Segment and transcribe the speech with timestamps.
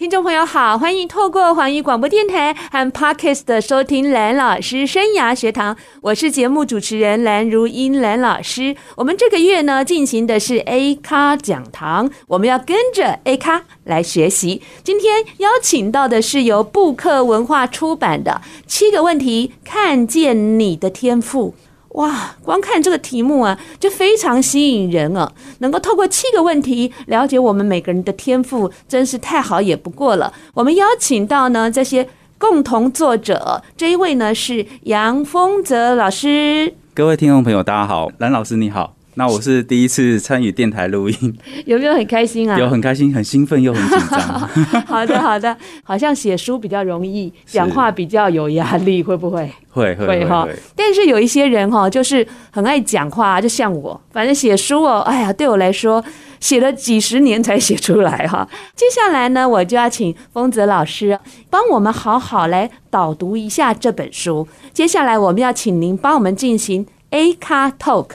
[0.00, 8.74] 听众朋友好，欢迎透过环宇广播电台和 Podcast 的收听蓝老师生涯学堂，我是节目主持人蓝如英蓝老师。
[8.96, 14.62] 我们这个月呢进行的是 A 咖讲堂，我们要跟着 A 咖来学习。
[14.82, 21.54] 今天邀请到的是由布克文化出版的《七个问题看见你的天赋》。
[21.90, 25.32] 哇，光看这个题目啊，就非常吸引人啊！
[25.58, 30.32] 能够透过七个问题了解我们每个人的天赋，真是太好也不过了。
[30.54, 32.08] 我们邀请到呢这些
[32.38, 36.72] 共同作者，这一位呢是杨丰泽老师。
[36.94, 38.94] 各位听众朋友，大家好，蓝老师你好。
[39.14, 42.58] 那我是第一次参与电台录音，有没有很开心啊？
[42.58, 44.20] 有很开心，很兴奋又很紧张。
[44.86, 49.50] 好的，好的，好像写书比较容易，讲话比较有压力，会不会？
[49.72, 50.48] 会会哈。
[50.74, 56.02] 但是有一些人哈，就是很爱讲话，就像我，反正写书哦，哎呀，对我来说
[56.38, 58.48] 写了几十年才写出来哈。
[58.74, 61.18] 接下来呢，我就要请丰泽老师
[61.50, 64.46] 帮我们好好来导读一下这本书。
[64.72, 68.10] 接下来我们要请您帮我们进行 A 咖 Talk。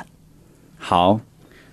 [0.87, 1.19] 好，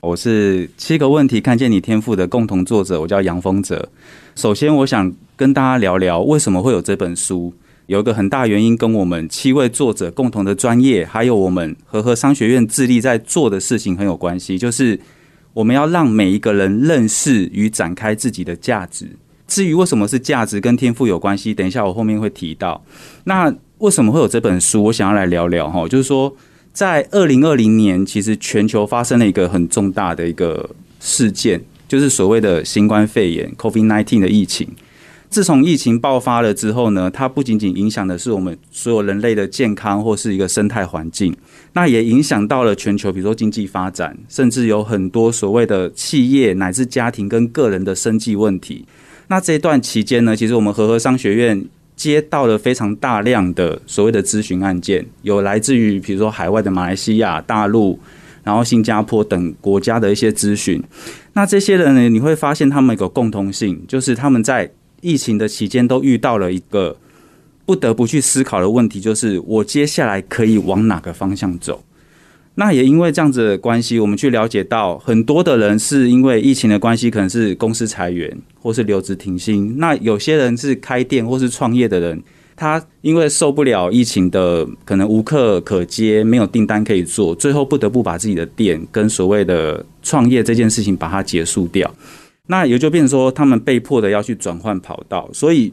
[0.01, 3.91] 我是七个问题看见你天赋的共同作者，我叫杨丰泽。
[4.35, 7.53] 首先，我想跟大家聊聊为什么会有这本书。
[7.89, 14.99] 有一个很大原因跟我们七位作者共同的专业，还有我们和合商学院致力在做的事情很有关系，就是
[15.53, 19.07] 我们要让每一个人认识与展开自己的价值。
[19.47, 22.83] 至于为什么是价值跟天赋有关系，等一下我后面会提到。
[23.25, 24.85] 那为什么会有这本书？
[24.85, 26.35] 我想要来聊聊哈，就是说。
[26.73, 30.71] 在二零二零年，其实全球发生了一个很重大的一个
[31.01, 34.67] 事件，就是所谓的新冠肺炎 （COVID-19） 的疫情。
[35.29, 41.35] 自从疫情爆发了之后呢，它不仅仅影响的是我们所有人类的健康或是一个生态环境，
[41.75, 48.87] 那也影响到了全球，比如说经济发展，甚至有很多所谓的企业乃至家庭跟个人的生计问题。
[49.29, 51.67] 那这一段期间呢，其实我们和合商学院。
[52.03, 58.01] 接到了非常大量的所谓的咨询案件，有来自于比如说海外的马来西亚、大陆，
[58.43, 60.83] 然后新加坡等国家的一些咨询。
[61.35, 66.97] 那这些人呢，你会发现他们有共通性，就是他们在疫情的期间都遇到了一个
[67.65, 71.85] 不得不去思考的问题，就是我接下来可以往哪个方向走。
[72.55, 78.31] 那也因为这样子的关系，我们去了解到很多的人是因为疫情的关系，可能是公司裁员
[78.61, 79.75] 或是留职停薪。
[79.79, 82.23] 那有些人是开店或是创业的人，
[82.55, 91.91] 他因为受不了疫情的可能无客可接，没有订单可以做，最后不得不把自己的店跟所谓的创业这件事情把它结束掉。
[92.49, 95.27] 那也就变成说，他们被迫的要去转换跑道。
[95.33, 95.73] 所以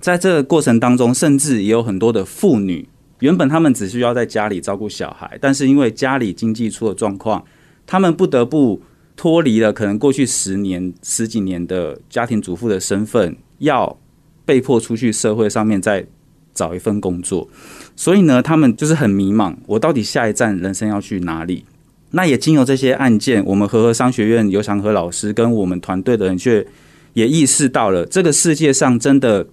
[0.00, 2.88] 在这个过程当中，甚至也有很多的妇女。
[3.20, 7.42] 原本他们只需要在家里照顾小孩，但是因为家里经济出了状况，
[7.86, 8.82] 他们不得不
[9.16, 13.98] 脱离了可能过去十年、十几年的家庭主妇的身份，要
[14.44, 16.06] 被迫出去社会上面再
[16.54, 17.48] 找一份工作。
[17.94, 21.64] 所以呢，他们就是很迷茫，我到底下一站人生要去哪里？
[22.12, 26.66] 那也经由这些案件，我们和合商学院尤祥和老师跟我们团队的人，却
[27.12, 29.46] 也意识到了这个世界上真的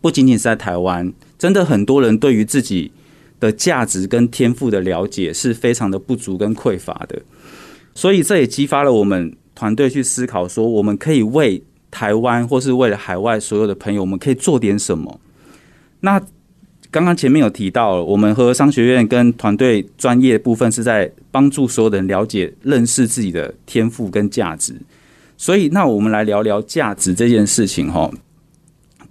[0.00, 1.12] 不仅仅是在台湾。
[1.44, 2.90] 真的很多人对于自己
[3.38, 7.20] 的价值跟天赋的了解是非常的不足跟匮乏的，
[7.94, 15.20] 所以这也激发了我们团队去思考，说我们可以为台湾或是为了海外所有的朋友，我们可以做点什么。
[16.00, 16.18] 那
[16.90, 24.74] 刚刚前面有提到，我们和商学院跟团队专业部分是在帮助所有人了解、认识自己的天赋跟价值，
[25.36, 28.10] 所以那我们来聊聊价值这件事情哈。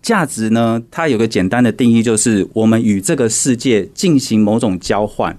[0.03, 5.36] 价值呢，它有个简单的定义，就是我们与这个世界进行某种交换。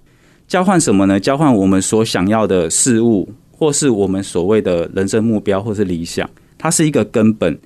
[0.49, 1.21] 交换什么呢？
[1.21, 6.29] 交换我们所想要的事物，或是我们所谓的人生目标，或是理想。
[6.59, 7.57] 它是一个根本。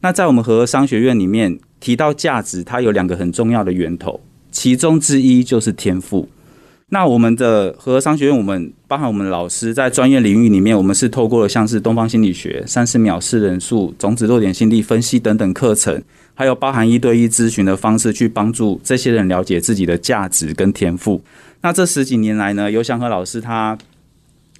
[0.00, 4.18] 那在我们和商学院里面提到价值，它有两个很重要的源头，
[4.50, 6.28] 其中之一就是天赋。
[6.88, 16.00] 那我们的和商学院，我们包含我们老师在专业领域里面，我们是透过了像是东方心理学、三十秒识人术、种子弱点心理分析等等课程，
[16.36, 21.20] 还有包含一对一咨询的方式，去帮助这些人了解自己的价值跟天赋。
[21.62, 23.76] 那这十几年来呢，尤祥和老师他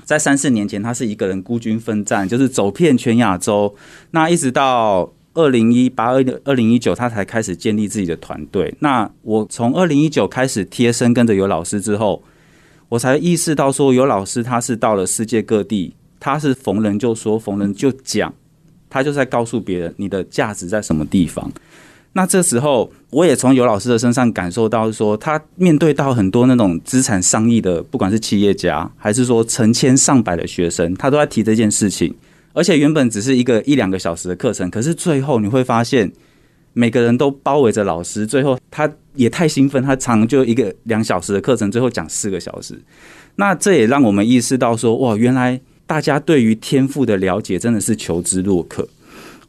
[0.02, 3.73] 在三四年前，他是一个人孤军奋战，就是走遍全亚洲。
[4.12, 8.75] 那一直到二零一八、二零二零一九，他才开始建立自己的团队。
[8.81, 12.22] 那我从二零一九开始贴身跟着尤老师之后，
[12.88, 18.32] 我才意识到说，尤老师他是到了世界各地，他是逢人就说，逢人就讲，
[18.88, 21.50] 他就在告诉别人你的价值在什么地方。
[22.12, 32.15] 那这时候，我也从尤老师的身上感受到，说他面对到很多那种资产上亿的，不管是企业家，还是说成千上百的学生，他都在提这件事情。
[32.55, 36.11] 而且原本只是一个一两个小时的课程，可是最后你会发现，
[36.73, 42.81] 每个人都包围着老师，最后他也太兴奋，他常就一个两小时的课程，最后讲四个小时。
[43.35, 48.88] 那这也让我们意识到说，哇，原来大家对于天赋的了解真的是求知若渴。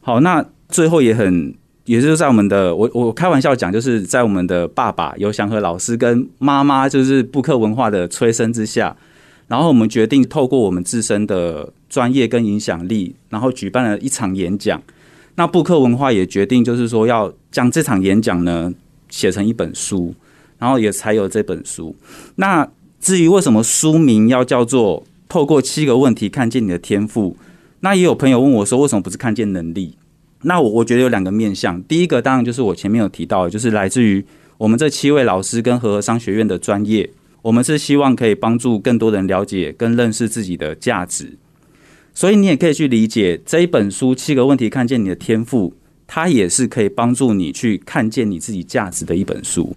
[0.00, 1.54] 好，那最后也很。
[1.84, 8.94] 也就是在我们的我我开玩笑讲，就是在我们的爸爸游祥和老师跟妈妈就是布克文化的催生之下，
[9.46, 14.82] 然后我们决定透过我们自身的专业跟影响力，然后举办了一场演讲。
[15.36, 18.70] 那布克文化也决定，就是说要将这场演讲呢
[19.08, 20.14] 写成一本书，
[20.58, 21.96] 然后也才有这本书。
[22.34, 22.68] 那
[23.00, 27.36] 至于为什么书名要叫做《透过七个问题看见你的天赋》，
[27.80, 29.96] 那也有朋友问我说，为什么不是看见能力？
[30.42, 34.24] 那我我觉得有两个面向，第一个当然就是我前面有提到的，就是来自于
[34.56, 37.10] 我们这七位老师跟和合商学院的专业，
[37.42, 41.36] 我们是希望可以帮助更多人了解跟认识自己的价值，
[42.14, 45.70] 所以你也可以去理解这一本书《七个问题看见你的天赋》，
[46.06, 49.76] 它也是可以帮助你去看见你自己价值的一本书。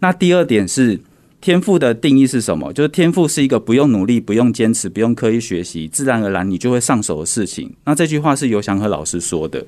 [0.00, 1.00] 那第二点是
[1.40, 2.72] 天赋的定义是什么？
[2.72, 7.72] 就是天赋是一个不用努力、不用坚持、不用刻意学习，自然而然你就会上手的事情。
[7.84, 9.64] 那这句话是由祥和老师说的。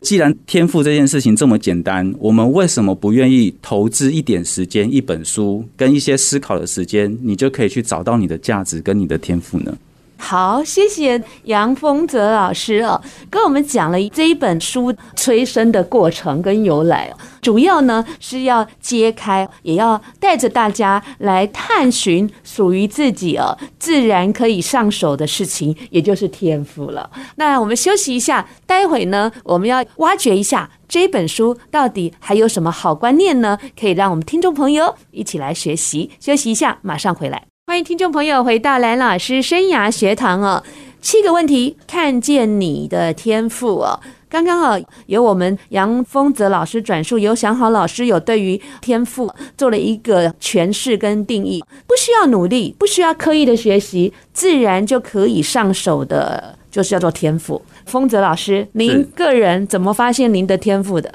[0.00, 9.76] 既然天赋这件事情这么简单，我们为什么不愿意投资一点时间、一本书跟一些思考的时间，你就可以去找到你的价值跟你的天赋呢？
[10.20, 13.00] 好，谢谢杨丰泽老师哦，
[13.30, 17.10] 跟我们讲了这一本书催生的过程跟由来。
[17.40, 27.08] 主要呢是要揭开，也要带着大家来探寻属于自己哦，自然可以上手的事情，也就是天赋了。
[27.36, 33.56] 那我们休息一下，待会呢我们要挖掘一下这本书到底还有什么好观念呢？
[33.78, 36.10] 可以让我们听众朋友一起来学习。
[36.20, 37.57] 休息一下，马上回来。
[37.68, 40.64] 欢迎听众朋友回到蓝老师生涯学堂哦。
[41.02, 44.00] 七个问题，看见你的天赋哦。
[44.26, 57.60] 刚刚啊，由我们杨丰泽老师转述，有想好老师有对于天赋做了一个诠释跟定义，不需要努力，不需要刻意的学习，自然就可以上手的，就是叫做天赋。
[57.84, 61.12] 丰泽老师，您个人怎么发现您的天赋的？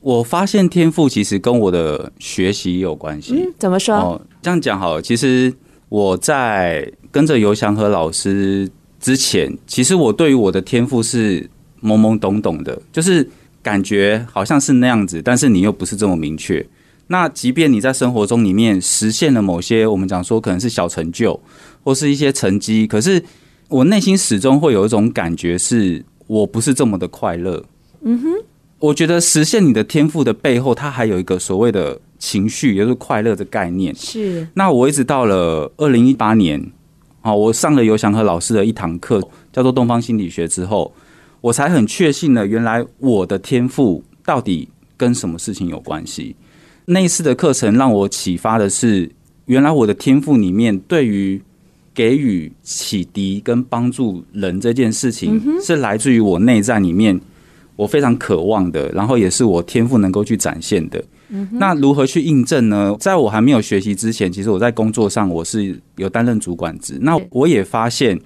[0.00, 3.34] 我发现天赋其实跟我的学习有关系。
[3.34, 3.94] 嗯，怎么说？
[3.94, 5.54] 哦，这样讲好了，其实。
[5.92, 8.66] 我在跟着游祥和老师
[8.98, 11.42] 之前，其实我对于我的天赋是
[11.82, 13.28] 懵懵懂懂的，就是
[13.62, 16.66] 感觉好像是那样子，但是你又不是这么明确。
[17.08, 21.38] 那即便你在生活中里面实现了某些我们讲说可能是小成就
[21.84, 23.22] 或是一些成绩，可是
[23.68, 27.62] 我内心始终会有一种感觉，是我不是这么的快乐。
[28.00, 28.30] 嗯哼，
[28.82, 31.98] 我觉得实现你的天赋的背后，它还有一个所谓的。
[32.22, 33.92] 情绪也就是快乐的概念。
[33.96, 34.46] 是。
[34.54, 36.64] 那我一直到了二零一八年，
[37.20, 39.20] 啊，我上了游祥和老师的一堂课，
[39.52, 40.94] 叫做东方心理学之后，
[41.40, 46.36] 我才很确信了，原来我的天赋到底跟什么事情有关系。
[46.84, 49.10] 那一次的课程让我启发的是，
[49.46, 51.42] 原来我的天赋里面对于
[51.92, 57.20] 给予启迪跟帮助人这件事情，是来自于我内在里面
[57.82, 61.02] 我非常渴望的，然后也是我天赋能够去展现的。
[61.52, 62.94] 那如何去印证呢？
[63.00, 66.98] 在我还没有学习之前，其实我在工作上我是有担任主管职。
[67.00, 68.20] 那我也发现，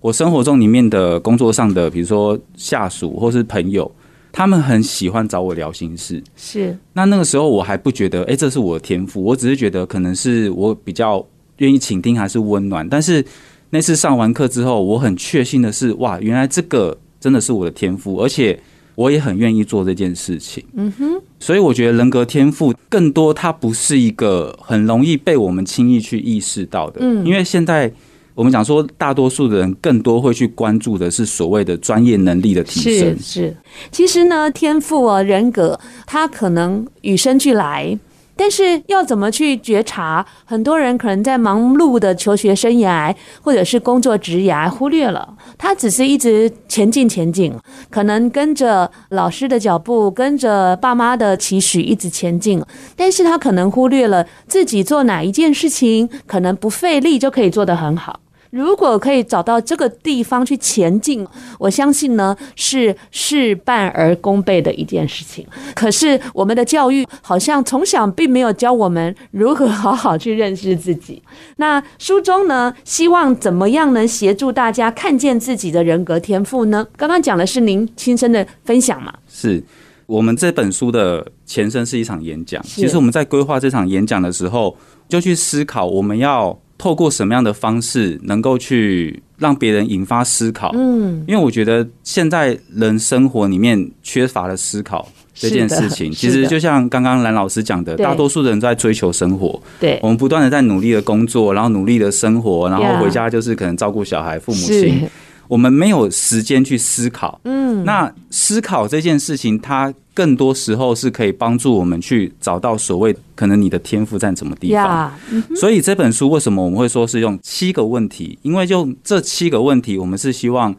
[0.00, 3.88] 我生活中里面的工作上的，比如说下属或是朋友，
[4.32, 6.20] 他们很喜欢找我聊心事。
[6.34, 6.76] 是。
[6.92, 9.22] 那那个时候我还不觉得，哎，这是我的天赋。
[9.22, 11.24] 我只是觉得可能是我比较
[11.58, 12.86] 愿意倾听，还是温暖。
[12.88, 13.24] 但是
[13.70, 18.58] 那次上完课之后，我很确信的是，哇，原来这个真的是我的天赋，而且。
[18.98, 27.88] 我也很愿意做这件事情，嗯哼，所以我觉得人格天赋更多，它不是一个很容易被我们轻易去意识到的，嗯，因为现在
[28.34, 33.56] 我们讲说，大多数的人更多会去关注的是所谓的专业能力的提升，是是，
[33.92, 37.96] 其实呢，天赋啊，人格，它可能与生俱来。
[38.38, 40.24] 但是要怎么去觉察？
[40.44, 47.52] 很多人可能在忙碌的求学生涯或者是工作职涯忽略了，他只是一直前进前进，
[47.90, 52.62] 可能跟着老师的脚步，跟着爸妈的期许一直前进，
[52.94, 58.20] 但是他可能忽略了自己做哪一件事情，可能不费力就可以做得很好。
[58.50, 61.26] 如果可以找到这个地方去前进，
[61.58, 65.46] 我相信呢，是事半而功倍的一件事情。
[65.74, 71.22] 可是我们的教育好像从小并没有教我们如何好好去认识自己。
[71.56, 76.86] 那书中呢，希望怎么样能协助大家看见自己的人格天赋呢？
[76.96, 79.12] 刚刚讲的是您亲身的分享嘛？
[79.28, 79.62] 是。
[80.06, 82.62] 我们这本书的前身是一场演讲。
[82.62, 84.74] 其实我们在规划这场演讲的时候，
[85.06, 90.70] 就去思考我们要透过什么样的方式，能够去让别人引发思考。
[90.74, 96.10] 嗯，因为我觉得现在人生活里面缺乏了思考这件事情。
[96.12, 99.60] 其实就像刚刚蓝老师讲的，大多数人在追求生活。
[99.80, 105.08] 对，我们不断的在努力的工作，然后努力的生活，然后回家就是可能照顾小孩、父母亲。
[105.48, 115.12] 我们没有时间去思考，嗯，那思考这件事情，它更多时候是可以帮助我们去找到所谓可能你的天赋在什么地方。
[115.54, 118.36] 所以这本书为什么我们会说是用七个问题？
[118.42, 120.74] 因为就这七个问题，我们是希望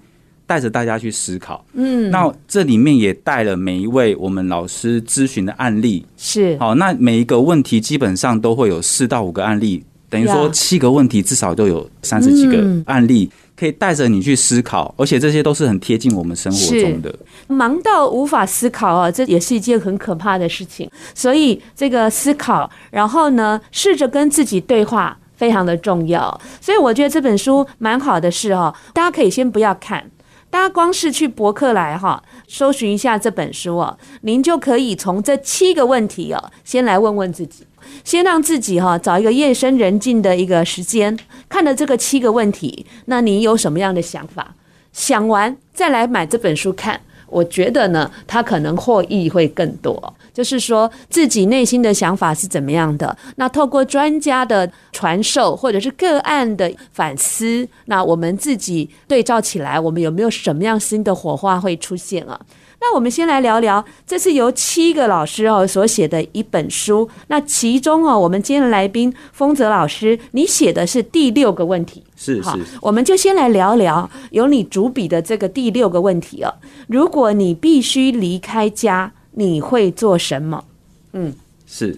[0.45, 1.63] 带着大家去思考。
[1.71, 13.29] 嗯，那这里面也带了每一位我们老师咨询的案例，是好，那每一个问题基本上都会有四到五个案例，等于说七个问题至少都有三十几个案例。
[13.59, 17.13] 可以带着你去思考，而且这些都是很贴近我们生活中的。
[17.47, 20.89] 忙到无法思考啊，这也是一件很可怕的事情。
[21.13, 26.39] 所以这个思考，然后呢，试着跟自己对话，非常的重要。
[26.61, 30.09] 所以我觉得这本书蛮好的是哈，大家可以先不要看，
[30.49, 37.63] 大家光是去博客来哈，搜寻一下这本书哦，您就可以从这七个问题哦，先来问问自己。
[38.03, 44.55] 先让自己哈找一个夜深人静的一个时间，看了这个七个问题，那你有什么样的想法？
[44.91, 50.15] 想完再来买这本书看，我觉得呢，它可能获益会更多。
[50.39, 62.39] 就是说自己内心的想法是怎么样的，那透过专家的传授或者是个案的反思，那我们自己对照起来，我们有没有什么样新的火花会出现啊？
[62.79, 67.09] 那我们先来聊聊，这是由七个老师哦所写的一本书。
[67.27, 72.49] 那其中哦，我们今天的来宾丰泽老师，你写的是第六个问题，是是，
[72.81, 76.55] 我们就先来聊聊由你主笔的这个第六个问题哦。
[76.87, 80.65] 如果你必须离开家，你会做什么？
[81.13, 81.33] 嗯，
[81.65, 81.97] 是。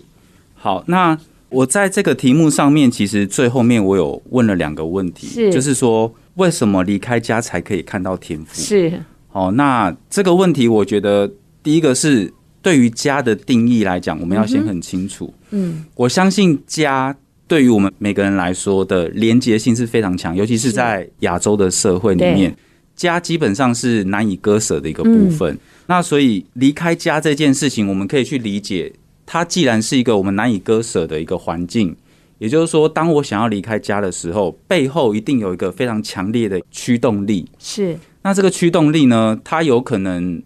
[0.53, 1.17] 好，那
[1.49, 8.61] 我在这个题目上面，其实最后面我有问了两个问题，是，就是说为什么离开家才可以看到天赋？
[8.61, 9.01] 是。
[9.29, 11.31] 好，那这个问题，我觉得
[11.63, 12.31] 第一个是
[12.61, 15.33] 对于家的定义来讲，我们要先很清楚。
[15.49, 17.15] 嗯，我相信家
[17.47, 22.55] 对于我们每个人来说的连结性是非常强，尤其是在亚洲的社会里面，
[23.01, 25.57] 家基本上是难以割舍的一个部分。
[25.87, 28.93] 那所以离开家这件事情，我们可以去理解，
[29.25, 31.95] 它既然是一个我们难以割舍的一个环境，
[32.37, 37.49] 也就是说，当我想要离开家的时候，背后一定有一个非常强烈的驱动力。
[37.59, 37.97] 是。
[38.23, 40.41] 那这个驱动力呢，它有可能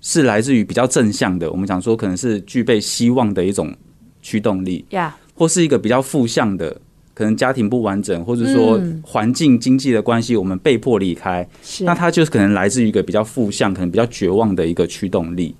[0.00, 3.74] 是来自于比较正向的，我们讲说可能是具备希望的一种
[4.22, 6.80] 驱动力，呀，或是一个比较负向的，
[7.18, 11.44] 可能家庭不完整，或者说环境经济的关系，我们被迫离开，
[11.80, 15.52] 那它就是可能来自于一个比较负向，可能比较绝望的一个驱动力。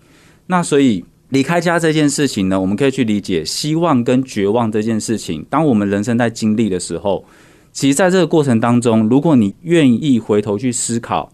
[0.46, 7.24] 那所以离开家这件事情呢，我们可以去理解希望跟绝望这件事情，当我们人生在经历的时候，
[7.72, 11.32] 其实在这个过程当中，如果你愿意回头去思考。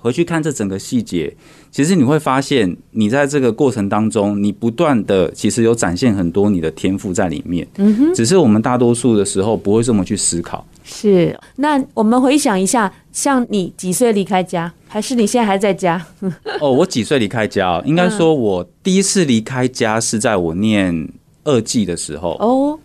[0.00, 1.34] 回去看这整个细节，
[1.70, 7.66] 其实你会发现，你在这个过程当中，你不断的其实有展现很多你的天赋在里面。
[7.78, 10.64] 嗯哼，只是我们大多数的时候不会这么去思考。
[10.84, 16.04] 是，那我们回想一下，像你几岁离开家，还是你现在还在家？
[16.60, 17.82] 哦，我几岁离开家？
[17.84, 21.08] 应该说，我第一次离开家是在我念
[21.42, 22.36] 二季的时候。
[22.38, 22.78] 哦。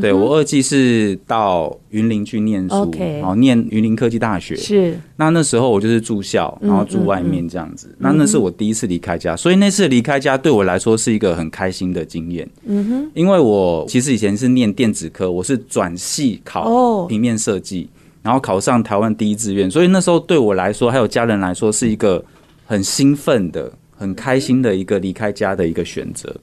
[0.00, 4.56] 对，我二技是到云林去念书然后念云林科技大学。
[4.56, 7.94] 是，那那时候我就是住校，然后住外面这样子。
[7.98, 12.48] 那那是我第一次离开家，所以那次离开家对我来说是一个很开心的经验。
[12.64, 17.88] 嗯哼，因为我其实以前是念电子科，我是转系考平面设计，
[18.22, 22.24] 然后考上台湾第一志愿，所以那时候对我来说，还有家人来说，是一个
[22.64, 26.34] 很兴奋的、很开心的一个离开家的一个选择。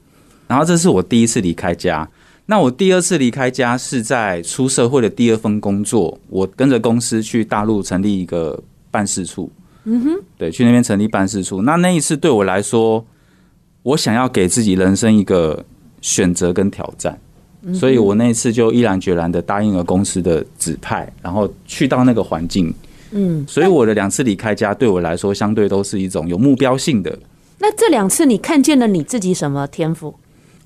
[0.48, 2.08] 然后这是我第一次离开家。
[2.46, 9.50] 那我第二次离开家是在出社会的第二份工作，我跟着公司去大陆成立一个办事处。
[9.84, 11.62] 嗯哼，对，去那边成立办事处。
[11.62, 13.04] 那那一次对我来说，
[13.82, 15.64] 我想要给自己人生一个
[16.00, 17.18] 选择跟挑战，
[17.72, 22.72] 所以我那一次就毅然决然的答应了公司的指派，然后去到那个环境。
[23.10, 27.18] 嗯，所以我的两次离开家对我来说，相对都是一种有目标性的。
[27.58, 30.14] 那这两次你看见了你自己什么天赋？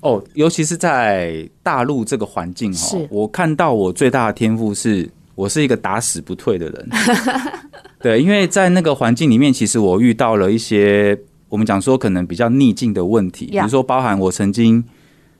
[0.01, 6.89] 哦，尤其是在大陆这个环境哈，我看到我最大的天赋是我是一个打死不退的人。
[8.01, 11.17] 对，因为在那个环境里面，其实我遇到了一些
[11.49, 14.81] 我们讲说可能比较逆境的问题，比如说包含我曾经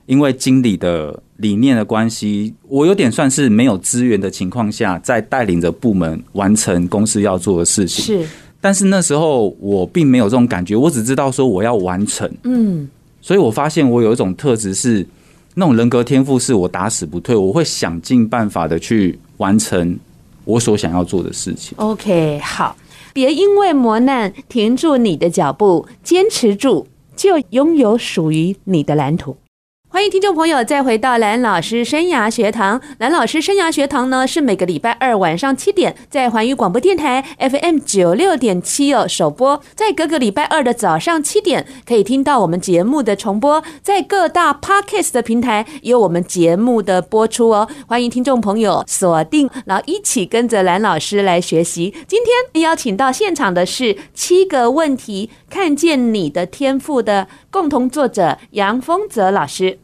[0.06, 8.04] 因为经理的理念的关系，我有点算是没有资源的情况下，在带领着部门完成公司要做的事情。
[8.04, 8.28] 是。
[8.60, 12.30] 但是那时候我并没有这种感觉，我只知道说我要完成。
[12.44, 12.86] 嗯，
[13.20, 15.06] 所以我发现我有一种特质是
[15.54, 19.98] 那种人格天赋，是我打死不退，我会想尽办法的去完成
[20.44, 21.74] 我所想要做的事情。
[21.78, 22.74] OK，好，
[23.12, 29.36] 别因为磨难停住你的脚步，坚持住，就拥有属于你的蓝图。
[29.92, 32.80] 欢迎听众朋友再回到蓝老师生涯学堂。
[32.98, 47.68] 蓝老师生涯学堂呢，是每个礼拜二晚上七点在环宇广播电台 FM 九六点七哦首播，在各个礼拜二的早上七点可以听到我们节目的重播，在各大 Podcast 的平台有我们节目的播出哦。
[47.88, 51.92] 欢迎听众朋友锁定，然后一起跟着蓝老师来学习。
[52.06, 52.20] 今
[52.52, 59.80] 天邀请到现场的是七个问题，看见你的天赋的共同作者杨丰泽老师。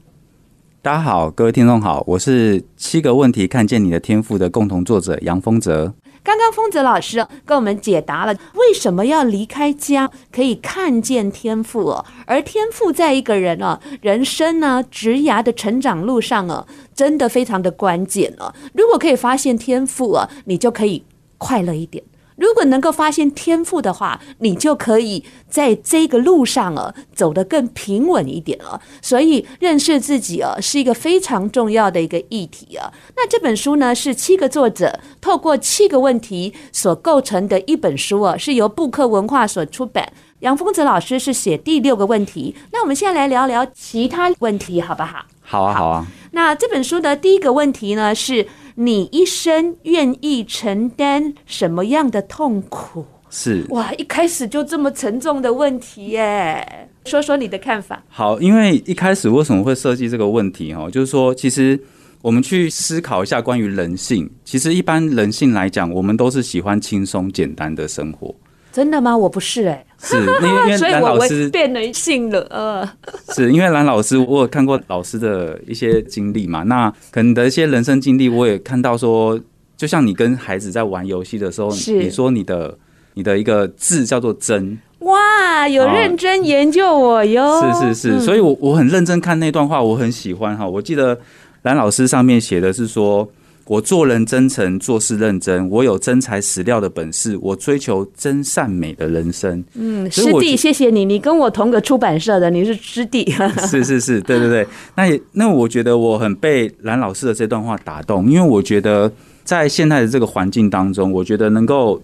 [0.80, 5.92] 大家好，各位听众好，我是七个问题看见你的天赋的共同作者杨丰泽。
[6.22, 12.06] 刚刚丰泽老师跟我们解答了为什么要离开家，可以看见天赋哦。
[12.26, 18.54] 而天赋在一个人哦人生呢职涯的成长路上哦，真的非常的关键哦。
[18.72, 21.04] 如果可以发现天赋哦，你就可以
[21.38, 22.04] 快乐一点。
[22.36, 28.80] 如果能够发现天赋的话，你就可以在这个路上啊走得更平稳一点了。
[29.00, 32.92] 所以认识自己啊是一个非常重要的一个议题啊。
[33.16, 40.12] 那这本书呢是七个作者透过七个问题所构成的一本书啊，是由布克文化所出版。
[40.40, 42.54] 杨丰泽老师是写第六个问题。
[42.70, 45.24] 那我们现在来聊聊其他问题好不好？
[45.40, 46.06] 好啊，好啊。
[46.32, 48.46] 那这本书的第一个问题呢是。
[48.78, 53.06] 你一生愿意承担什么样的痛苦？
[53.30, 58.04] 是哇，一开始就这么沉重的问题耶，说说你的看法。
[58.08, 60.74] 好，因为一开始为什么会设计这个问题？
[60.74, 61.78] 哈，就是说，其实
[62.20, 64.30] 我们去思考一下关于人性。
[64.44, 68.34] 其实一般人性来讲，我们都是喜欢轻松简单的生活。
[68.70, 69.16] 真的吗？
[69.16, 72.88] 我不是哎、欸，是因为因为 蓝老师变人性了，呃，
[73.34, 79.40] 是因为蓝老师，我有看过老师的一些经历嘛，那可能的一些人生经历，我也看到说，
[79.76, 82.76] 就像你跟孩子在玩游戏的时候，你说你的
[83.14, 91.18] 你的一个字叫做真，哇，有认真研究我哟，是是是，所以我我很认真看那段话，我很喜欢哈，我记得
[91.62, 93.28] 蓝老师上面写的是说。
[93.66, 95.68] 我做人真诚，做事认真。
[95.68, 99.64] 我有真材实料的本事，我追求真善美的人生。
[99.74, 103.28] 嗯，师弟，谢谢你，你跟我同个出版社的，你是师弟。
[103.68, 104.64] 是是是，对对对。
[104.94, 109.10] 那也那我觉得我很被蓝老师的这段话打动，因为我觉得
[109.42, 112.00] 在现在的这个环境当中，我觉得能够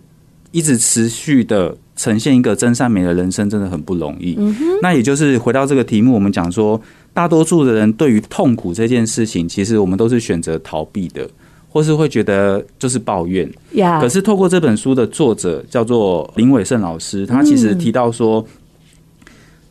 [0.51, 4.35] 一直持续的呈现一个真善美的人生，真的很不容易。
[4.37, 4.65] 嗯哼。
[4.83, 6.81] 那也就是回到这个题目，我们讲说，
[7.15, 11.31] 大多数的人对于痛苦这件事情，其实我们都是选择逃避的。
[11.73, 13.51] 或是会觉得就是抱怨.
[13.99, 18.47] 可是透过这本书的作者叫做林伟胜老师，他其实提到说，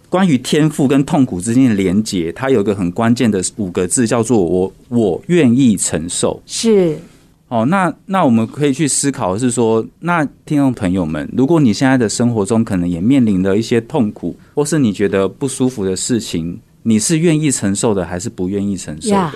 [0.09, 6.41] 关于天赋跟痛苦之间的连结，他有一个很关键的五个字，叫做我我愿意承受。
[6.47, 6.97] 是
[7.49, 19.31] 哦，那那我们可以去思考的是说，那听众朋友们，如果你现在的生活中可能也面临了一些痛苦，或是你觉得不舒服的事情，你是愿意承受的，还是不愿意承受的？Yeah.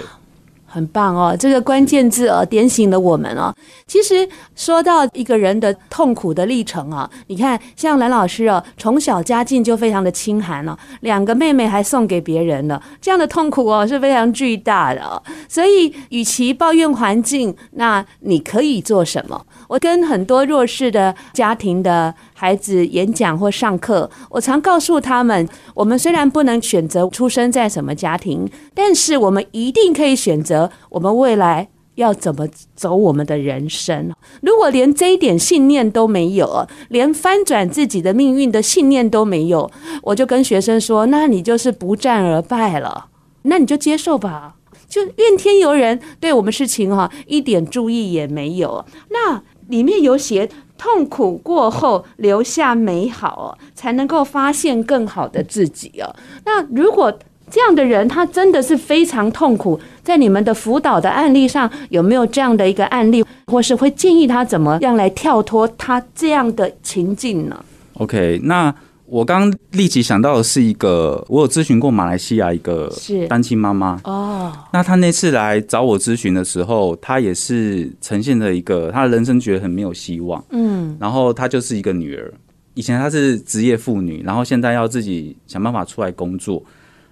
[0.75, 3.55] 很棒哦，这个关键字哦，点醒了我们哦。
[3.87, 15.23] 其实说到一个人的痛苦的历程啊，你看像蓝老师哦，从小家境就非常的清寒哦，两个妹妹还送给别人了，这样的痛苦哦是非常巨大的哦。
[15.47, 19.45] 所以，与其抱怨环境，那你可以做什么？
[19.69, 32.45] 我跟很多弱势的家庭的孩子演讲或上课，我常告诉他们：我们虽然不能选择出生在什么家庭，但是我们一定可以选择我们未来要怎么
[32.75, 34.11] 走我们的人生。
[34.41, 39.71] 如果连这一点信念都没有，连翻转自己的命运的信念都没有，
[40.03, 43.07] 我就跟学生说：那你就是不战而败了。
[43.43, 44.55] 那你就接受吧，
[44.89, 48.85] 就怨天尤人，对我们事情哈一点注意也没有。
[49.09, 50.49] 那里面有写。
[50.77, 56.15] 痛苦过后留下美好哦，才能够发现更好的自己哦。
[56.45, 57.11] 那如果
[57.49, 67.63] 这样的人，他真的是非常痛苦，在你们的辅导的案例上，有没有这样的一个案例，或是会建议他怎么样来跳脱他这样的情境呢
[67.99, 68.73] ？OK，那。
[69.07, 72.91] 我刚立即想到的是一个，我有咨询过马来西亚一个
[73.29, 74.51] 单亲妈妈哦。
[74.73, 80.43] 那她那次来找我咨询的时候，她也是呈现了一个她的人生觉得很没有希望。
[80.49, 82.33] 嗯，然后她就是一个女儿，
[82.73, 86.63] 以前她是职业妇女，然后现在要自己想办法出来工作，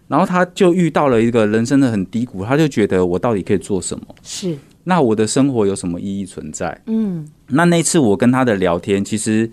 [0.08, 4.06] 然后她就遇到了一个人生的很低谷，她就觉得我到底可以做什么？
[4.24, 6.82] 是，那我的生活有什么意义存在？
[6.88, 9.52] 嗯，那那次我跟她的聊天，其实。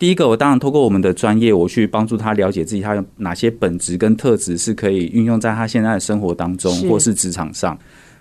[0.00, 7.78] 第一个，我当然透过我们的专业，我去帮助他了解自己，他有哪些本质跟特质是可以运用在他现在的生活当中，或是职场上。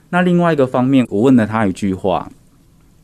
[0.10, 2.30] 那另外一个方面，我问了他一句话：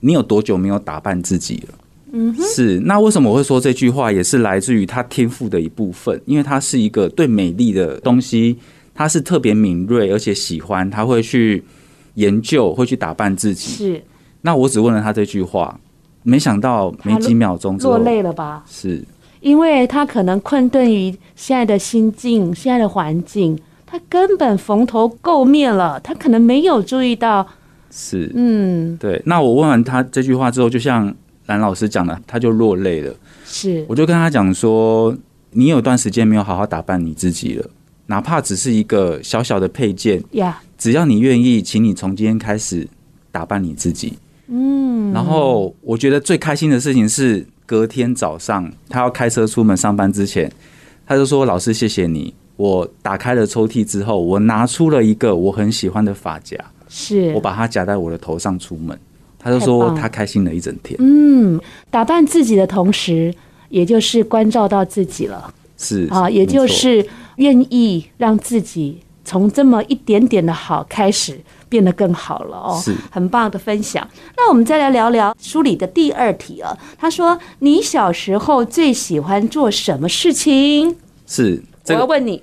[0.02, 1.74] 你有多久没有打扮自己了？
[2.12, 2.78] 嗯哼，是。
[2.82, 4.12] 那为什么我会说这句话？
[4.12, 8.58] 也是来自于他天赋的一部分，因为他是一个对美丽的东西，
[8.94, 11.64] 他是特别敏锐，而且喜欢，他会去
[12.16, 13.72] 研究，会去打扮自己。
[13.72, 14.04] 是。
[14.42, 15.80] 那我只问了他这句话。
[16.28, 18.64] 没想到没几秒钟落泪了吧？
[18.68, 19.02] 是，
[19.42, 27.48] 因为他可能困顿于现在的心境、现在的环境，他根本蓬头垢面了，他可能没有注意到。
[27.92, 29.22] 是，嗯，对。
[29.24, 31.14] 那我问完他这句话之后，就像
[31.46, 33.14] 蓝老师讲的，他就落泪了。
[33.46, 35.16] 是，我就跟他讲说，
[35.52, 37.70] 你有段时间没有好好打扮你自己了，
[38.08, 42.88] 哪怕只是一个小小的配件呀.只要你愿意，请你从今天开始
[43.32, 44.18] 打扮你自己。
[44.48, 50.52] 嗯，然后我觉得最开心的事情是隔天早上他要开车出门上班之前，
[51.08, 58.98] 他就说：“老师，谢谢你。”我打开了抽屉之后，我拿出了一个我很喜欢的发夹，是我把它夹在我的头上出门。
[59.38, 60.96] 他就说他开心了一整天。
[61.00, 61.60] 嗯，
[61.92, 63.34] 打扮自己的同时，
[63.70, 65.54] 也就是关照到自己了。
[65.78, 67.06] 是啊，也就是
[67.36, 71.38] 愿意让自己从这么一点点的好开始。
[71.76, 74.08] 变得更好了哦，是很棒的分享。
[74.38, 76.74] 那我们再来聊聊书里的第二题啊。
[76.98, 80.96] 他说：“你小时候最喜欢做什么事情？”
[81.28, 82.40] 是，这个、我要问你。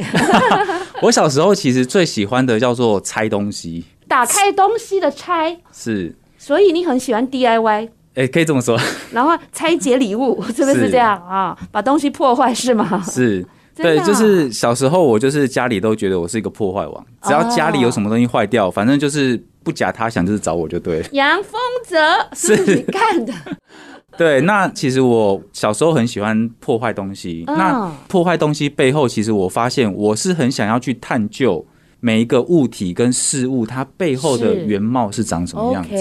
[1.00, 5.56] 我小时候其实最喜欢的叫做拆东西，打开东西的拆。
[5.72, 7.88] 是，所以你很喜欢 DIY。
[8.14, 8.78] 哎、欸，可以这么说。
[9.12, 11.56] 然后拆解礼物，是不是这样啊？
[11.72, 13.02] 把东西破坏是吗？
[13.10, 13.46] 是。
[13.74, 21.08] 对，就是小时候我就是家里都觉得我是一个破坏王，只要家里有什么东西坏掉，反正就是不假他想，就是找我就对了。
[21.12, 21.96] 杨丰泽
[22.34, 23.32] 是你干的？
[24.18, 27.44] 对，那其实我小时候很喜欢破坏东西。
[27.46, 31.64] 那破坏东西背后，其实我发现我是很想要去探究
[31.98, 35.94] 每一个物体跟事物它背后的原貌是长什么样子。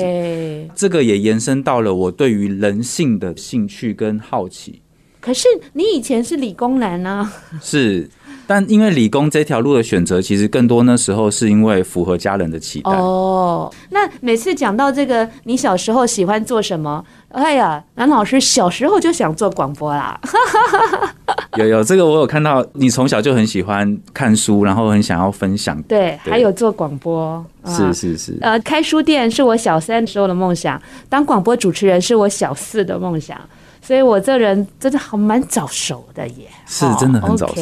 [0.76, 4.81] 这个也延伸到了我对于人性的兴趣跟好奇。
[5.22, 7.32] 可是你以前是理工男啊，
[7.62, 8.10] 是，
[8.48, 12.92] 但因为理工这条路的选择，其实更多那时候是因为符合家人的期待。
[12.92, 17.06] 哦，那每次讲到这个，你小时候喜欢做什么？
[17.30, 20.20] 哎呀，南老师小时候就想做广播啦。
[21.58, 25.82] 有有，这个我有看到，你从小就很喜欢看书，然后很想要分享。
[25.84, 27.44] 对，对还有做广播。
[27.66, 28.38] 是是是。
[28.42, 33.40] 呃，开书店是我小三时候的梦想，当广播主持人是我小四的梦想。
[33.84, 37.62] 所以我这人真的好蛮早熟的耶，是真的很早熟。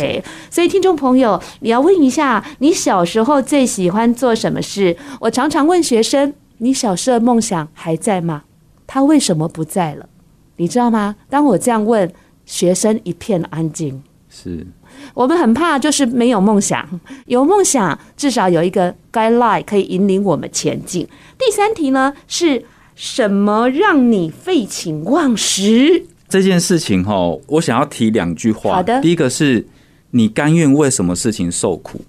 [0.51, 4.95] 所以听众朋友，你要问一下，你小时候最喜欢做什么事？
[5.21, 8.43] 我常常问学生，你小时候的梦想还在吗？
[8.85, 10.05] 他为什么不在了？
[10.57, 11.15] 你知道吗？
[11.29, 12.11] 当我这样问，
[12.49, 14.01] 学生一片安静。
[14.27, 14.65] 是
[15.13, 16.99] 我们很怕，就是没有梦想。
[17.27, 21.07] 有梦想，至少有一个 guideline 可以引领我们前进。
[21.37, 22.65] 第三题呢是。
[23.01, 26.03] 什么让你废寝忘食？
[26.27, 27.15] 这件事情哈，
[27.47, 28.73] 我想要提两句话。
[28.73, 29.65] 好的，第一个是
[30.11, 32.01] 你甘愿为什么事情受苦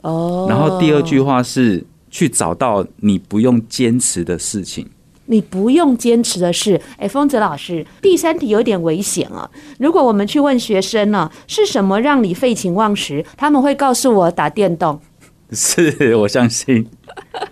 [0.00, 4.84] 哦，然后第二句话是去找到你不用坚持的事情。
[5.26, 9.48] 你不用坚持的事，哎，丰泽老师，第三题有点危险啊。
[9.78, 13.24] 如果我们去问学生呢，是什么让你废寝忘食？
[13.36, 15.00] 他们会告诉我打电动。
[15.52, 16.86] 是我相信。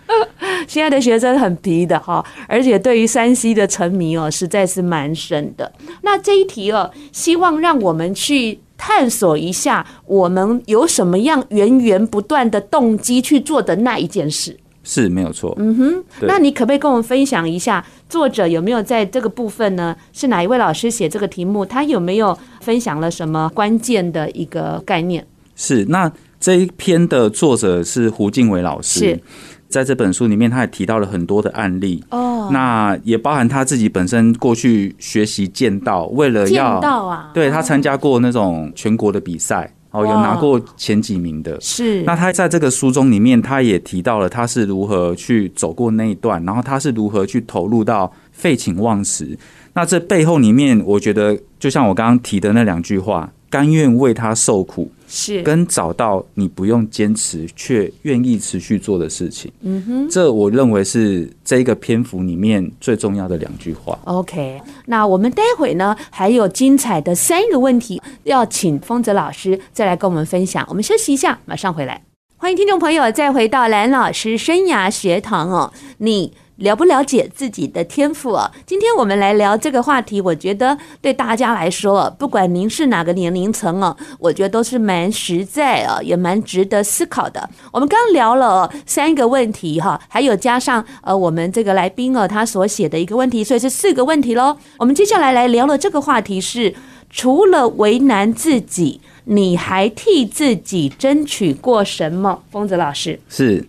[0.67, 5.71] 现在的学生很皮的哈，而且对于山西的沉迷哦，实在是蛮深的。
[6.03, 15.55] 那这一题哦，希望让我们去探索一下，我们有什么样源源不断的动机去做的那一件事，是没有错。
[15.59, 19.97] 嗯哼，那你可不可以跟我们分享一下，作者有没有在这个部分呢？
[20.13, 21.65] 是哪一位老师写这个题目？
[21.65, 25.27] 他有没有分享了什么关键的一个概念？
[25.55, 29.01] 是，那这一篇的作者是胡静伟老师。
[29.01, 29.21] 是。
[29.69, 41.61] 在这本书里面，他也提到了很多的案例哦，那也包含他自己本身过去学习剑道，为了要剑道啊，对，他参加过那种全国的比赛，哦，有拿过前几名的。
[41.61, 49.39] 是，那他在这个书中里面，他也提到了他是如何去走过那一段，然后他是如何去投入到废寝忘食。
[49.75, 53.31] 那这背后里面，我觉得就像我刚刚提的那两句话。
[53.53, 59.51] 甘愿为他受苦，是跟找到你不用坚持却愿意持续做的事情。
[59.63, 63.99] 嗯哼，这我认为是这一个篇幅里面最重要的两句话。
[64.05, 70.65] OK，那我们待会呢还有精彩的三个问题要请丰泽老师再来跟我们分享。
[70.69, 72.01] 我们休息一下，马上回来。
[72.37, 75.73] 欢迎听众朋友再回到蓝老师生涯学堂哦。
[75.99, 78.51] 你了不了解自己的天赋啊？
[78.67, 87.49] 今天我们来聊这个话题，我觉得对大家来说，不管您是哪个年龄层哦，我觉得都是蛮实在啊，也蛮值得思考的。
[87.73, 94.57] 我们刚聊了三个问题哈，还有加上呃我们这个来宾哦他所写的一个问题，所以是四个问题喽。
[94.79, 96.75] 我们接下来来聊了这个话题是，
[97.09, 102.43] 除了为难自己，你还替自己争取过什么？
[102.51, 103.67] 丰泽老师是。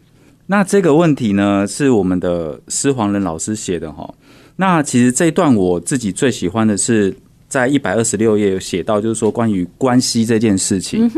[0.51, 4.13] 那这个问题呢，是我们的施黄仁老师写的哈。
[4.57, 7.15] 那其实这一段我自己最喜欢的是
[7.47, 11.09] 在一百二十六页有写到，就是说关于关系这件事情。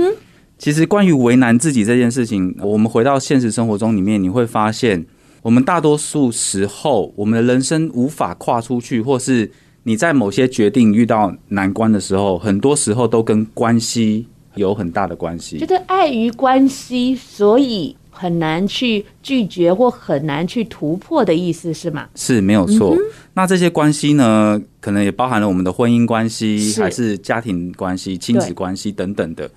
[0.59, 5.03] 其实关于为难自己这件事情，我们回到现实生活中里面，你会发现，
[5.41, 9.49] 我们大多数时候，我们的人生无法跨出去，或是
[9.81, 15.57] 你在某些决定遇到难关的时候，很多时候都跟关系有很大的关系。
[15.57, 17.95] 觉得碍于关系，所以。
[18.13, 22.07] 很难去拒绝或很难去突破的意思是吗？
[22.15, 22.95] 是没有错。
[22.95, 22.99] 嗯、
[23.33, 29.49] 那这些关系呢，可能也包含了我们的婚姻关系，还是家庭关系、亲子关系等等的。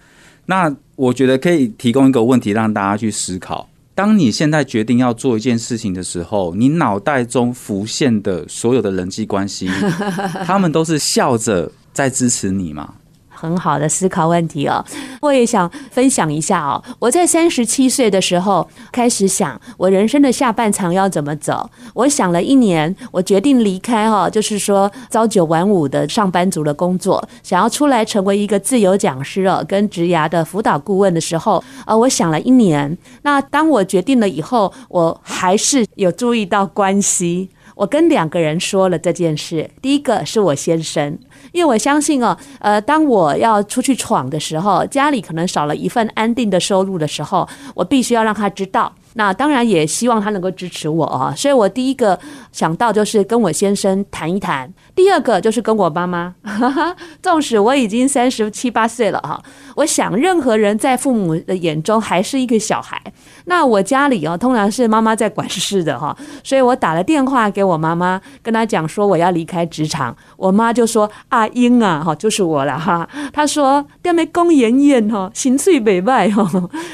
[0.47, 9.69] 那我觉得可以提供一个问题让大家去思考：当你现在决定要做一件事情的时候，你脑袋中浮现的所有的人际关系，
[10.47, 12.95] 他们都是笑着在支持你吗？
[13.37, 14.85] 很好的思考问题哦，
[15.21, 16.83] 我也想分享一下哦。
[16.99, 21.69] 我在三十七岁的时候开始想，我人生的下半场要怎么走。
[21.95, 32.97] 我想了一年，我决定离开哈，就是说朝九晚五的上班族的工作，想要出来成为一个自由讲师哦，跟职涯的辅导顾问的时候，呃，我想了一年。
[33.23, 37.51] 那当我决定了以后，我还是有注意到关系。
[37.75, 41.19] 我跟两个人说了这件事，第一个是我先生。
[41.57, 48.93] 因为我相信哦，呃，当我要出去闯的时候，家里可能少了一份安定的收入的时候，我必须要让他知道。
[49.19, 52.19] 那当然也希望他能够支持我啊，所以我第一个
[52.53, 56.35] 想到就是跟我先生谈一谈，第二个就是跟我妈妈。
[57.23, 59.43] 纵使我已经三十七八岁了哈，
[59.77, 63.01] 我想任何人在父母的眼中还是一个小孩。
[63.47, 73.09] 那我家里哦，通常是妈妈在管事的哈，所以我打了电话给我妈妈，跟她讲说我要离开职场，我妈就说阿英啊哈，就是我了哈。
[73.33, 76.47] 她说店妹公妍妍哈，心碎北外哈，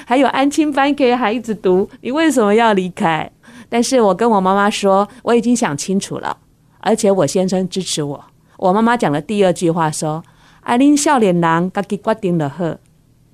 [0.07, 1.91] 还有安亲班给孩子读。
[2.13, 3.31] 为什么要离开？
[3.69, 6.37] 但是我跟我妈妈说，我已经想清楚了，
[6.81, 8.25] 而且我先生支持我。
[8.59, 10.23] 我妈妈讲了第二句话说
[10.63, 12.79] ：“爱玲笑脸郎，自己决定了呵。”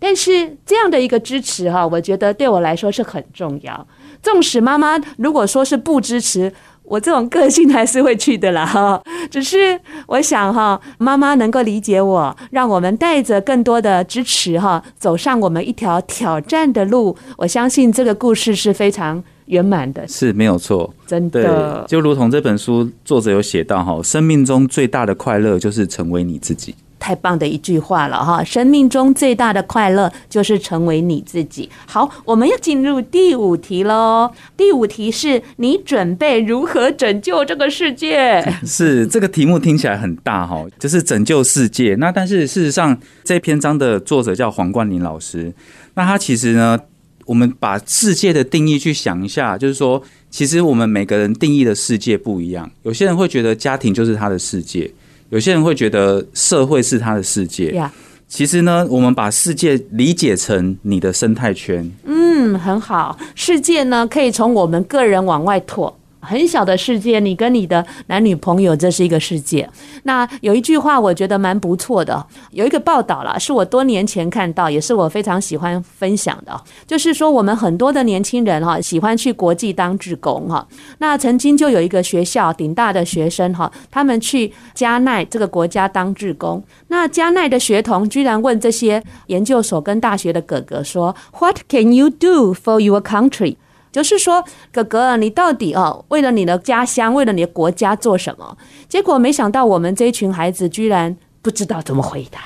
[0.00, 3.86] 但是这样的一个支持哈，我觉得对我来说是很重要。
[4.22, 6.52] 纵使妈妈如果说是不支持，
[6.88, 9.00] 我这种个性还是会去的啦哈。
[9.30, 17.16] 只是我想哈，妈妈能够理解我，让我们带着更多的支持哈，走上我们一条挑战的路。
[17.36, 21.84] 我相信这个故事是非常圆满的，是没有错，真的。
[21.86, 26.74] 就如同这本书作者有写到哈，生命中最大的快乐就是成为你自己。
[26.98, 28.42] 太棒的一句话了哈！
[28.44, 31.68] 生命中最大的快乐就是成为你自己。
[31.86, 34.30] 好，我们要进入第五题喽。
[34.56, 38.42] 第五题是你准备如何拯救这个世界？
[38.66, 41.94] 是这个题目听起来很大哈，就是拯救世界。
[41.96, 45.52] 那但是事实上，这篇章的作者叫黄冠霖老师。
[45.94, 46.78] 那他其实呢，
[47.26, 52.70] 我们把世界的定义去想一下，就是说，其实我们每个人定义的世界不一样。
[52.82, 54.90] 有些人会觉得家庭就是他的世界。
[55.30, 57.90] 有些人会觉得社会是他的世界，Yeah.
[58.28, 61.90] 其实呢，我们把世界理解成你的生态圈。
[62.04, 65.94] 嗯，很好，世界呢可以从我们个人往外拓。
[66.28, 69.68] 很小的世界，你跟你的男女朋友，这是一个世界。
[70.02, 72.26] 那有一句话，我觉得蛮不错的。
[72.50, 76.60] 有一个报道了，是我多年前看到，也是我非常喜欢分享的。
[76.86, 80.66] 就是说，我们很多的年轻人哈，喜欢去国际当志工哈。
[80.98, 86.62] 那曾经就有一个学校顶大的学生哈，他们去加奈这个国家当志工。
[86.88, 93.56] 那加奈的学童居然问这些研究所跟大学的哥哥说：“What can you do for your country？”
[93.90, 98.56] 就是说，哥哥，你到底哦，为了你的家乡，为了你的国家做什么？
[98.88, 102.40] 结果没想到，我们这群孩子居然不知道怎么回答。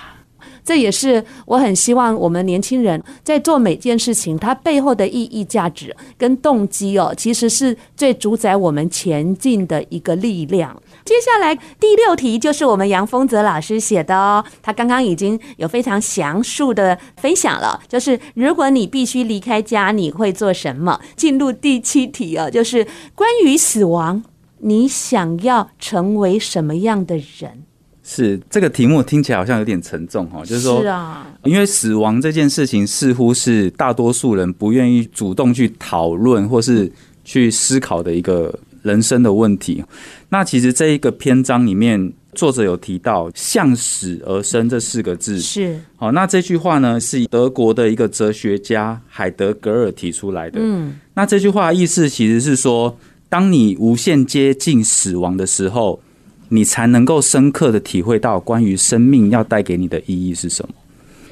[0.65, 10.81] 这也是我很希望我们年轻人在做每件事情，它背后的意义、价值跟动机哦，其实是最主宰我们前进的一个力量。
[11.05, 21.01] 接下来第六题就是我们杨丰泽老师写的哦，他刚刚已经有非常详述的分享了，就是如果你必须离开家，你会做什么？
[21.17, 24.23] 进入第七题啊，就是关于死亡，
[24.59, 27.65] 你想要成为什么样的人？
[28.05, 36.91] 是这个题目听起来好像有点沉重哈，就是说，是啊，因为死亡这件事情似乎是大多数人不愿意主动去讨论或是
[37.25, 38.53] 去思考的一个
[38.83, 39.83] 人生的问题。
[40.29, 46.13] 那其实这一个篇章里面，作者有提到“向死而生”这四个字，是好。
[46.13, 50.61] 那这句话呢，是德国的一个哲学家海德格尔提出来的。
[50.63, 52.97] 嗯，那这句话的意思其实是说，
[53.29, 56.01] 当你无限接近死亡的时候，
[56.49, 60.75] 你才能够深刻的体会到关于生命要带给你的意义是什么。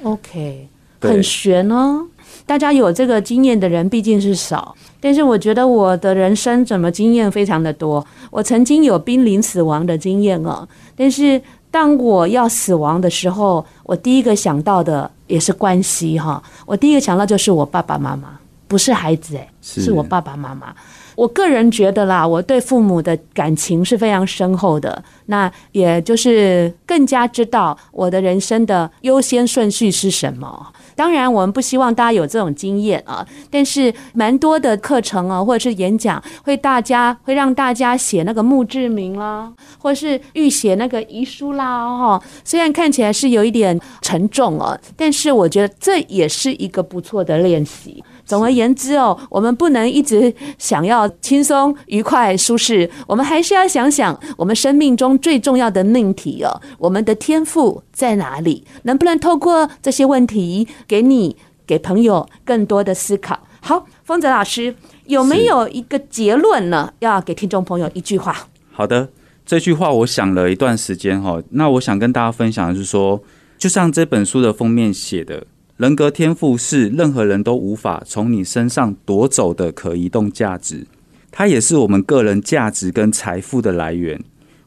[0.02, 0.66] OK，
[1.00, 2.06] 很玄哦。
[2.50, 8.04] 大家有这个经验的人毕竟是少，但是我觉得我的人生怎么经验非常的多。
[8.28, 16.42] 我曾经有濒临死亡的经验哦，但是当我要死亡的时候，我第一个想到的也是关系哈。
[16.66, 18.36] 我第一个想到就是我爸爸妈妈，
[18.66, 20.74] 不是孩子诶，是我爸爸妈妈。
[21.14, 25.00] 我个人觉得啦，我对父母的感情是非常深厚的。
[25.26, 30.66] 那也就是更加知道我的人生的优先顺序是什么。
[31.00, 33.26] 当然，我们不希望大家有这种经验啊。
[33.48, 41.96] 但是，蛮多的课程啊，或者是演讲，会大家会让大家写那个墓志铭啦，或是预写那个遗书啦。
[41.96, 48.04] 哈，虽然看起来是有一点沉重啊，但是我觉得这也是一个不错的练习。
[48.30, 58.64] 总而言之哦，我们不能一直想要轻松、愉快、舒适，我们还是要想想我们生命中最重要的命题哦，我们的天赋在哪里？
[58.84, 63.36] 能不能透过这些问题，给你、给朋友更多的思考？
[63.60, 66.92] 好，丰泽老师有没有一个结论呢？
[67.00, 68.46] 要给听众朋友一句话。
[68.70, 69.08] 好的，
[69.44, 73.20] 这句话我想了一段时间哈，那我想跟大家分享的是说，
[73.58, 75.48] 就像这本书的封面写的。
[75.80, 80.86] 人格天赋是任何人都无法从你身上夺走的可移动价值，
[81.30, 84.22] 它也是我们个人价值跟财富的来源。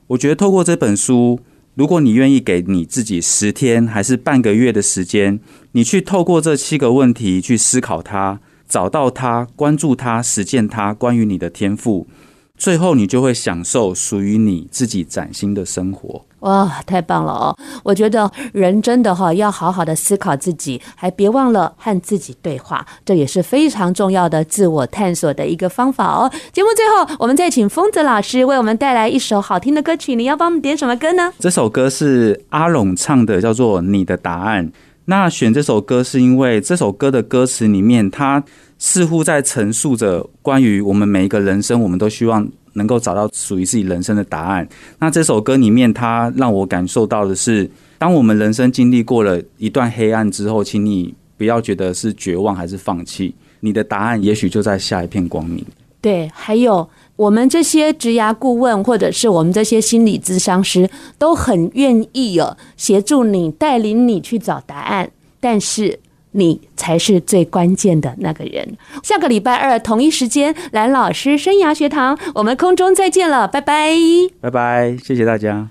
[0.07, 1.39] 我觉得透过这本书，
[1.75, 5.39] 如果你愿意给你自己十天还是半个月的时间，
[5.73, 12.07] 你去透过这七个问题去思考它，找到它，关注它，实践它，关于你的天赋。
[12.63, 16.23] 最后，你就会享受属于你自己崭新的生活。
[16.39, 17.57] 哇，太棒了哦！
[17.83, 26.31] 我觉得人真的哈要好好的思考自己，还别忘了和自己对话，这也是非常重要的自我探索的一个方法哦。
[26.53, 30.15] 节目最后，我们再请疯子老师为我们带来一首好听的歌曲。
[30.15, 31.33] 你要帮我们点什么歌呢？
[31.39, 34.67] 这首歌是阿龙唱的，叫做《你的答案》。
[35.05, 38.43] 那选这首歌是因为这首歌的歌词里面，它
[38.77, 44.67] 似乎在陈述着关于我们每一个人生，我们都希望能够找到属于自己人生的答案。
[44.99, 55.65] 那这首歌里面，它让我感受到的是，当我们人生经历过了一段黑暗之后，请你不要觉得是绝望还是放弃，你的答案也许就在下一片光明。
[55.99, 65.11] 对，还有我们这些职涯顾问，或者是我们这些心理咨商师，都很愿意哦，协助你，带领你去找答案。
[65.39, 65.99] 但是
[66.31, 68.77] 你才是最关键的那个人。
[69.03, 73.91] 下个礼拜二同一时间，蓝老师生涯学堂，我们空中再见了，拜拜，
[74.39, 75.61] 拜拜，谢谢大家。